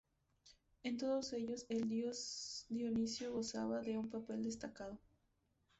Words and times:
En 0.81 0.97
todos 0.97 1.31
ellos, 1.33 1.67
el 1.69 1.87
dios 1.87 2.65
Dioniso 2.69 3.31
gozaba 3.33 3.81
de 3.81 3.99
un 3.99 4.09
papel 4.09 4.41
destacado. 4.41 4.97